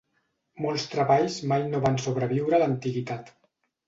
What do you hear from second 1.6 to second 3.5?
no van sobreviure l'antiguitat.